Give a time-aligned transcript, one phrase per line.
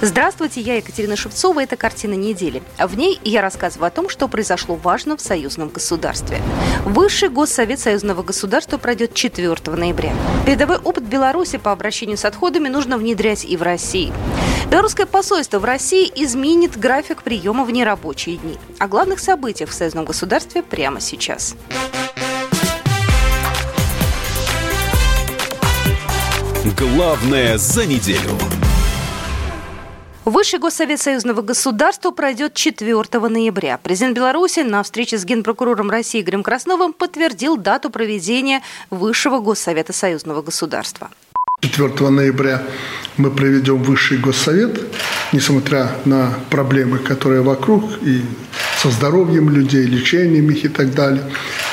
[0.00, 2.62] Здравствуйте, я Екатерина Шевцова, это «Картина недели».
[2.78, 6.38] В ней я рассказываю о том, что произошло важно в союзном государстве.
[6.84, 10.12] Высший госсовет союзного государства пройдет 4 ноября.
[10.46, 14.12] Передовой опыт Беларуси по обращению с отходами нужно внедрять и в России.
[14.70, 18.56] Белорусское посольство в России изменит график приема в нерабочие дни.
[18.78, 21.56] О главных событиях в союзном государстве прямо сейчас.
[26.78, 28.38] Главное за неделю.
[30.28, 32.92] Высший госсовет союзного государства пройдет 4
[33.30, 33.78] ноября.
[33.82, 38.60] Президент Беларуси на встрече с генпрокурором России Игорем Красновым подтвердил дату проведения
[38.90, 41.08] Высшего госсовета союзного государства.
[41.62, 42.62] 4 ноября
[43.16, 44.94] мы проведем Высший госсовет,
[45.32, 48.20] несмотря на проблемы, которые вокруг, и
[48.82, 51.24] со здоровьем людей, лечением их и так далее.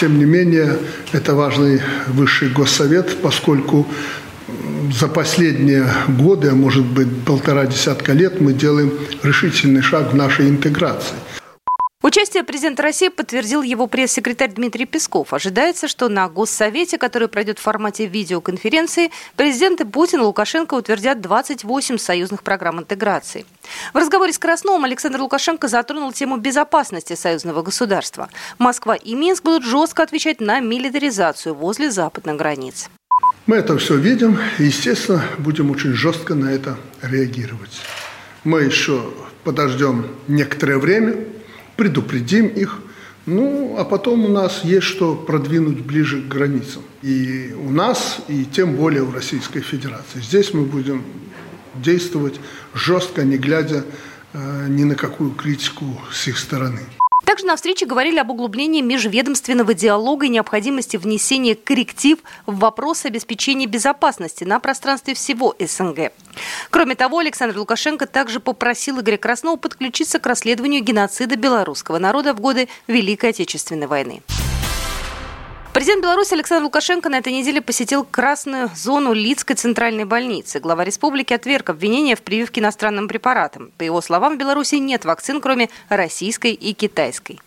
[0.00, 0.78] Тем не менее,
[1.12, 3.86] это важный Высший госсовет, поскольку
[4.98, 10.48] за последние годы, а может быть полтора десятка лет, мы делаем решительный шаг в нашей
[10.48, 11.14] интеграции.
[12.02, 15.32] Участие президента России подтвердил его пресс-секретарь Дмитрий Песков.
[15.32, 21.98] Ожидается, что на Госсовете, который пройдет в формате видеоконференции, президенты Путин и Лукашенко утвердят 28
[21.98, 23.46] союзных программ интеграции.
[23.92, 28.30] В разговоре с Красновым Александр Лукашенко затронул тему безопасности союзного государства.
[28.58, 32.88] Москва и Минск будут жестко отвечать на милитаризацию возле западных границ.
[33.46, 37.80] Мы это все видим и, естественно, будем очень жестко на это реагировать.
[38.44, 39.10] Мы еще
[39.42, 41.16] подождем некоторое время,
[41.76, 42.80] предупредим их,
[43.24, 46.82] ну, а потом у нас есть что продвинуть ближе к границам.
[47.02, 50.20] И у нас, и тем более в Российской Федерации.
[50.20, 51.02] Здесь мы будем
[51.74, 52.40] действовать
[52.74, 53.84] жестко, не глядя
[54.32, 56.80] э, ни на какую критику с их стороны.
[57.28, 63.66] Также на встрече говорили об углублении межведомственного диалога и необходимости внесения корректив в вопрос обеспечения
[63.66, 66.10] безопасности на пространстве всего СНГ.
[66.70, 72.40] Кроме того, Александр Лукашенко также попросил Игоря Краснова подключиться к расследованию геноцида белорусского народа в
[72.40, 74.22] годы Великой Отечественной войны.
[75.78, 80.58] Президент Беларуси Александр Лукашенко на этой неделе посетил красную зону Лицкой центральной больницы.
[80.58, 83.70] Глава республики отверг обвинения в прививке иностранным препаратам.
[83.78, 87.38] По его словам, в Беларуси нет вакцин, кроме российской и китайской.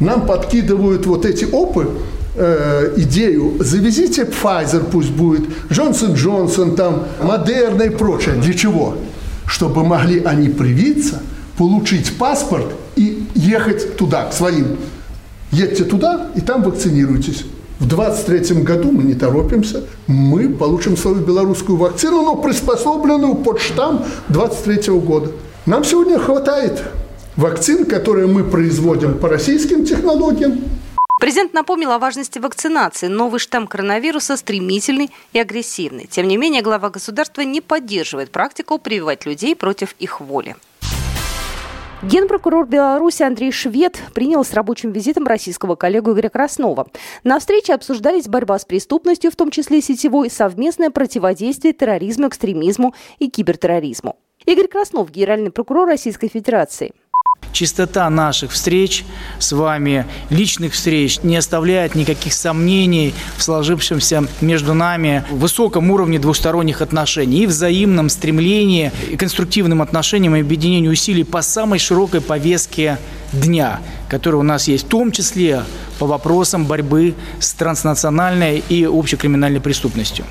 [0.00, 1.88] Нам подкидывают вот эти опы,
[2.34, 8.34] э, идею, завезите Pfizer, пусть будет, Джонсон Джонсон, там, Модерна и прочее.
[8.34, 8.96] Для чего?
[9.46, 11.22] Чтобы могли они привиться,
[11.56, 14.78] получить паспорт и ехать туда, к своим.
[15.52, 17.44] Едьте туда и там вакцинируйтесь.
[17.80, 24.04] В 2023 году мы не торопимся, мы получим свою белорусскую вакцину, но приспособленную под штамм
[24.28, 25.30] 2023 года.
[25.64, 26.82] Нам сегодня хватает
[27.36, 30.60] вакцин, которые мы производим по российским технологиям.
[31.20, 33.06] Президент напомнил о важности вакцинации.
[33.06, 36.06] Новый штамм коронавируса стремительный и агрессивный.
[36.06, 40.56] Тем не менее, глава государства не поддерживает практику прививать людей против их воли.
[42.00, 46.86] Генпрокурор Беларуси Андрей Швед принял с рабочим визитом российского коллегу Игоря Краснова.
[47.24, 53.28] На встрече обсуждались борьба с преступностью, в том числе сетевой, совместное противодействие терроризму, экстремизму и
[53.28, 54.16] кибертерроризму.
[54.46, 56.92] Игорь Краснов, генеральный прокурор Российской Федерации.
[57.58, 59.04] Чистота наших встреч
[59.40, 66.82] с вами, личных встреч, не оставляет никаких сомнений в сложившемся между нами высоком уровне двусторонних
[66.82, 72.96] отношений и взаимном стремлении и конструктивным отношениям и объединению усилий по самой широкой повестке
[73.32, 75.64] дня, которая у нас есть, в том числе
[75.98, 80.24] по вопросам борьбы с транснациональной и общекриминальной преступностью.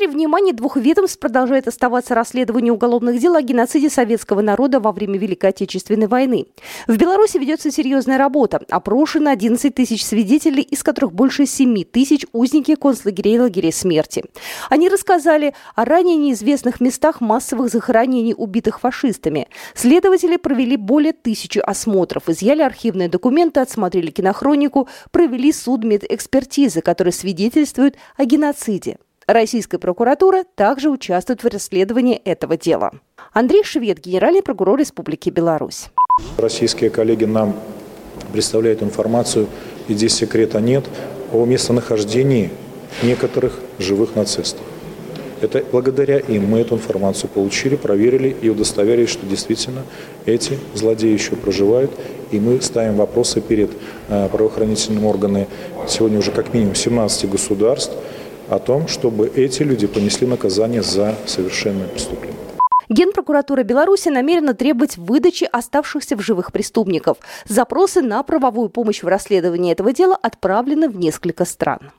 [0.00, 5.18] Центре внимания двух ведомств продолжает оставаться расследование уголовных дел о геноциде советского народа во время
[5.18, 6.46] Великой Отечественной войны.
[6.86, 8.62] В Беларуси ведется серьезная работа.
[8.70, 14.24] Опрошено 11 тысяч свидетелей, из которых больше 7 тысяч узники концлагерей и лагерей смерти.
[14.70, 19.48] Они рассказали о ранее неизвестных местах массовых захоронений убитых фашистами.
[19.74, 28.24] Следователи провели более тысячи осмотров, изъяли архивные документы, отсмотрели кинохронику, провели судмедэкспертизы, которые свидетельствуют о
[28.24, 28.96] геноциде.
[29.32, 32.90] Российская прокуратура также участвует в расследовании этого дела.
[33.32, 35.84] Андрей Швед, генеральный прокурор Республики Беларусь.
[36.36, 37.54] Российские коллеги нам
[38.32, 39.46] представляют информацию,
[39.86, 40.84] и здесь секрета нет,
[41.32, 42.50] о местонахождении
[43.04, 44.62] некоторых живых нацистов.
[45.40, 49.82] Это благодаря им мы эту информацию получили, проверили и удостоверились, что действительно
[50.26, 51.92] эти злодеи еще проживают.
[52.32, 53.70] И мы ставим вопросы перед
[54.08, 55.46] э, правоохранительными органами
[55.86, 57.94] сегодня уже как минимум 17 государств–
[58.50, 62.36] о том, чтобы эти люди понесли наказание за совершенное преступление.
[62.88, 67.18] Генпрокуратура Беларуси намерена требовать выдачи оставшихся в живых преступников.
[67.46, 71.92] Запросы на правовую помощь в расследовании этого дела отправлены в несколько стран.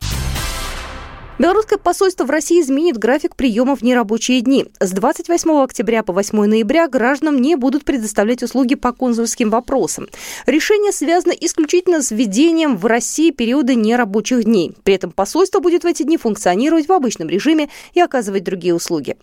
[1.42, 4.68] Белорусское посольство в России изменит график приема в нерабочие дни.
[4.80, 10.08] С 28 октября по 8 ноября гражданам не будут предоставлять услуги по консульским вопросам.
[10.46, 14.76] Решение связано исключительно с введением в России периода нерабочих дней.
[14.84, 19.18] При этом посольство будет в эти дни функционировать в обычном режиме и оказывать другие услуги.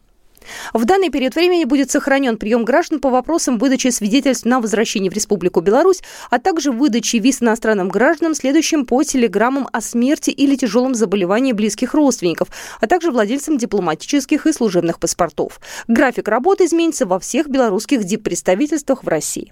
[0.72, 5.14] В данный период времени будет сохранен прием граждан по вопросам выдачи свидетельств на возвращение в
[5.14, 10.94] Республику Беларусь, а также выдачи виз иностранным гражданам, следующим по телеграммам о смерти или тяжелом
[10.94, 12.48] заболевании близких родственников,
[12.80, 15.60] а также владельцам дипломатических и служебных паспортов.
[15.86, 19.50] График работы изменится во всех белорусских диппредставительствах в России.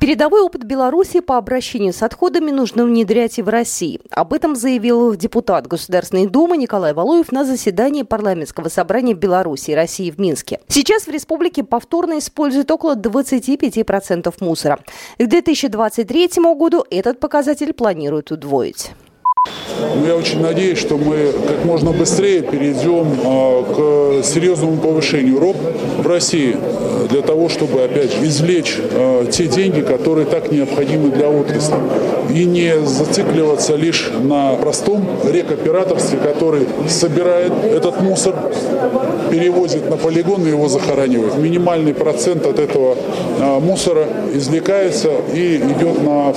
[0.00, 4.00] Передовой опыт Беларуси по обращению с отходами нужно внедрять и в России.
[4.10, 10.10] Об этом заявил депутат Государственной Думы Николай Валуев на заседании парламентского собрания Беларуси и России
[10.10, 10.60] в Минске.
[10.68, 14.78] Сейчас в республике повторно используют около 25% мусора.
[15.18, 18.92] К 2023 году этот показатель планируют удвоить.
[19.96, 25.56] Но я очень надеюсь, что мы как можно быстрее перейдем а, к серьезному повышению РОП
[25.98, 31.28] в России э, для того, чтобы, опять извлечь а, те деньги, которые так необходимы для
[31.28, 31.74] отрасли.
[32.34, 38.34] И не зацикливаться лишь на простом рекоператорстве, который собирает этот мусор,
[39.30, 41.36] перевозит на полигон и его захоранивает.
[41.38, 42.96] Минимальный процент от этого
[43.40, 46.32] а, мусора извлекается и идет на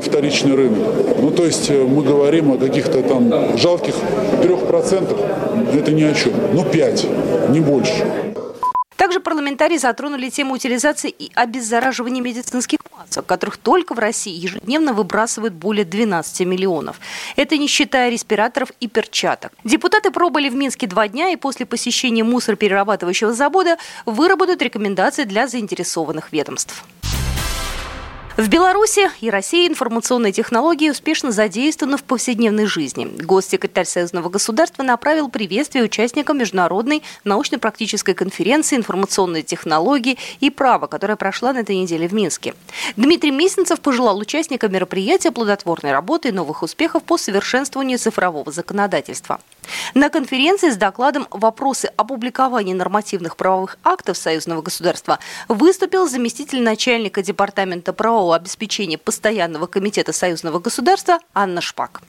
[0.00, 0.78] вторичный рынок.
[1.20, 3.94] Ну, то есть э, мы говорим о каких-то там жалких
[4.42, 5.18] трех процентах,
[5.72, 6.32] это ни о чем.
[6.52, 7.06] Ну, пять,
[7.48, 8.04] не больше.
[8.96, 15.54] Также парламентарии затронули тему утилизации и обеззараживания медицинских масок, которых только в России ежедневно выбрасывают
[15.54, 17.00] более 12 миллионов.
[17.36, 19.52] Это не считая респираторов и перчаток.
[19.64, 26.32] Депутаты пробыли в Минске два дня и после посещения мусороперерабатывающего завода выработают рекомендации для заинтересованных
[26.32, 26.84] ведомств.
[28.38, 33.10] В Беларуси и России информационные технологии успешно задействованы в повседневной жизни.
[33.18, 41.52] Госсекретарь Союзного государства направил приветствие участникам международной научно-практической конференции «Информационные технологии и право», которая прошла
[41.52, 42.54] на этой неделе в Минске.
[42.96, 49.40] Дмитрий Месенцев пожелал участникам мероприятия плодотворной работы и новых успехов по совершенствованию цифрового законодательства.
[49.94, 55.18] На конференции с докладом «Вопросы опубликования нормативных правовых актов союзного государства»
[55.48, 62.02] выступил заместитель начальника Департамента правового обеспечения Постоянного комитета союзного государства Анна Шпак.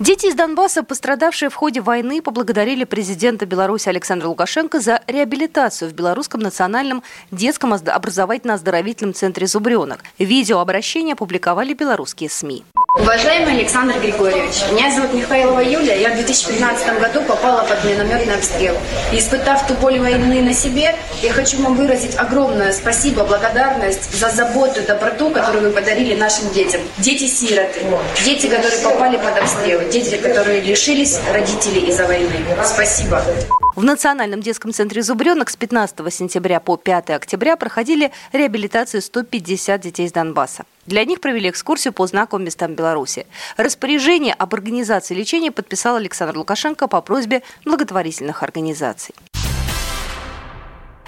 [0.00, 5.94] Дети из Донбасса, пострадавшие в ходе войны, поблагодарили президента Беларуси Александра Лукашенко за реабилитацию в
[5.94, 10.00] Белорусском национальном детском образовательно-оздоровительном центре «Зубренок».
[10.18, 12.64] Видео обращения опубликовали белорусские СМИ.
[12.96, 16.00] Уважаемый Александр Григорьевич, меня зовут Михайлова Юлия.
[16.00, 18.76] Я в 2015 году попала под минометный обстрел.
[19.12, 24.30] И испытав ту боль войны на себе, я хочу вам выразить огромное спасибо, благодарность за
[24.30, 26.80] заботу, доброту, которую вы подарили нашим детям.
[26.98, 27.80] Дети-сироты,
[28.24, 32.30] дети, которые попали под обстрел, дети, которые лишились родителей из-за войны.
[32.64, 33.20] Спасибо.
[33.74, 40.06] В Национальном детском центре «Зубренок» с 15 сентября по 5 октября проходили реабилитацию 150 детей
[40.06, 40.64] из Донбасса.
[40.86, 43.26] Для них провели экскурсию по знаковым местам Беларуси.
[43.56, 49.14] Распоряжение об организации лечения подписал Александр Лукашенко по просьбе благотворительных организаций.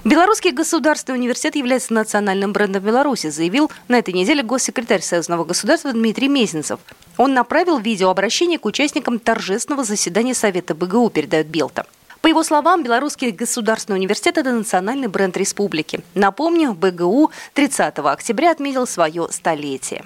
[0.07, 6.29] Белорусский государственный университет является национальным брендом Беларуси, заявил на этой неделе госсекретарь Союзного государства Дмитрий
[6.29, 6.79] Мезенцев.
[7.17, 11.87] Он направил видеообращение к участникам торжественного заседания Совета БГУ, передает Белта.
[12.27, 16.01] По его словам, Белорусский государственный университет– это национальный бренд республики.
[16.17, 20.05] Напомню, БГУ 30 октября отметил свое столетие.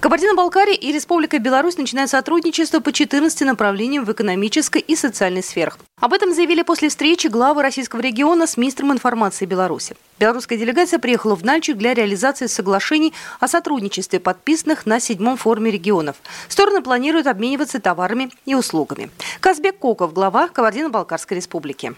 [0.00, 5.76] Кабардино-Балкария и Республика Беларусь начинают сотрудничество по 14 направлениям в экономической и социальной сферах.
[6.00, 9.96] Об этом заявили после встречи главы российского региона с министром информации Беларуси.
[10.20, 16.14] Белорусская делегация приехала в Нальчик для реализации соглашений о сотрудничестве, подписанных на седьмом форуме регионов.
[16.46, 19.10] Стороны планируют обмениваться товарами и услугами.
[19.40, 21.92] Казбек Коков, глава Кабардино-Балкарской республики.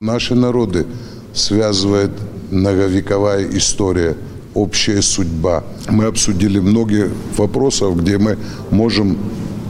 [0.00, 0.86] Наши народы
[1.34, 2.12] связывает
[2.52, 4.16] многовековая история–
[4.54, 5.64] общая судьба.
[5.88, 8.38] Мы обсудили многие вопросов, где мы
[8.70, 9.18] можем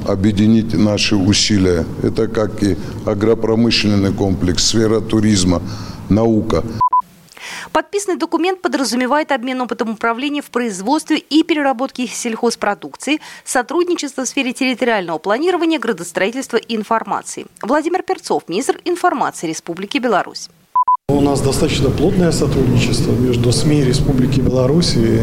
[0.07, 1.85] объединить наши усилия.
[2.03, 2.77] Это как и
[3.07, 5.63] агропромышленный комплекс, сфера туризма,
[6.09, 6.63] наука.
[7.73, 15.19] Подписанный документ подразумевает обмен опытом управления в производстве и переработке сельхозпродукции, сотрудничество в сфере территориального
[15.19, 17.47] планирования, градостроительства и информации.
[17.63, 20.49] Владимир Перцов, министр информации Республики Беларусь.
[21.11, 25.21] У нас достаточно плотное сотрудничество между СМИ Республики Беларусь и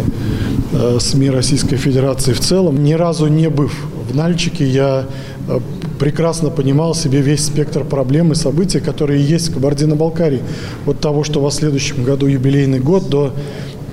[0.74, 2.84] э, СМИ Российской Федерации в целом.
[2.84, 3.74] Ни разу не быв
[4.08, 5.08] В Нальчике я
[5.48, 5.60] э,
[5.98, 10.42] прекрасно понимал себе весь спектр проблем и событий, которые есть в Кабардино-Балкарии.
[10.86, 13.34] От того, что в следующем году юбилейный год, до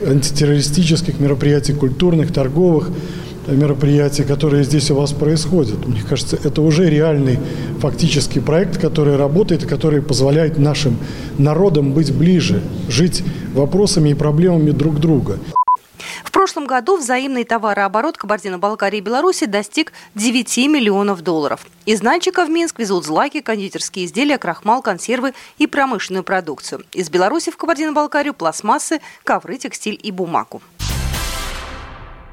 [0.07, 2.91] антитеррористических мероприятий, культурных, торговых,
[3.53, 5.87] мероприятий, которые здесь у вас происходят.
[5.87, 7.39] Мне кажется, это уже реальный
[7.81, 10.99] фактический проект, который работает который позволяет нашим
[11.39, 13.23] народам быть ближе, жить
[13.55, 15.39] вопросами и проблемами друг друга.
[16.25, 21.67] В прошлом году взаимный товарооборот Кабардино-Балкарии и Беларуси достиг 9 миллионов долларов.
[21.87, 26.85] Из Нальчика в Минск везут злаки, кондитерские изделия, крахмал, консервы и промышленную продукцию.
[26.93, 30.63] Из Беларуси в Кабардино-Балкарию пластмассы, ковры, текстиль и бумагу.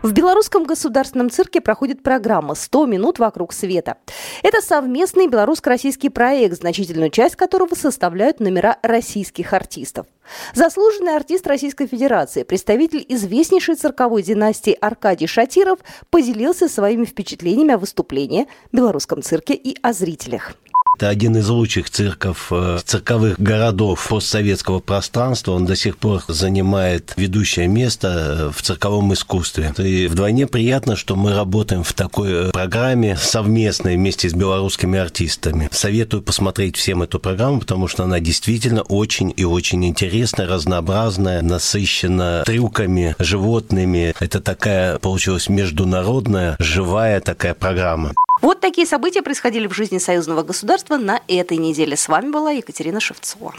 [0.06, 3.98] В Белорусском государственном цирке проходит программа «100 минут вокруг света».
[4.44, 10.06] Это совместный белорусско-российский проект, значительную часть которого составляют номера российских артистов.
[10.54, 15.80] Заслуженный артист Российской Федерации, представитель известнейшей цирковой династии Аркадий Шатиров
[16.12, 20.54] поделился своими впечатлениями о выступлении в белорусском цирке и о зрителях.
[20.96, 25.52] Это один из лучших цирков, э, цирковых городов постсоветского пространства.
[25.52, 29.74] Он до сих пор занимает ведущее место э, в цирковом искусстве.
[29.78, 35.68] И вдвойне приятно, что мы работаем в такой э, программе совместной вместе с белорусскими артистами.
[35.72, 42.44] Советую посмотреть всем эту программу, потому что она действительно очень и очень интересная, разнообразная, насыщена
[42.46, 44.14] трюками, животными.
[44.22, 48.14] Это такая получилась международная, живая такая программа.
[48.46, 51.98] Вот такие события происходили в жизни союзного государства на этой неделе.
[51.98, 53.56] С вами была Екатерина Шевцова.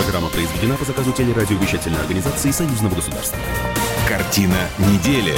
[0.00, 3.36] Программа произведена по заказу телерадиовещательной организации союзного государства.
[4.08, 5.34] Картина недели.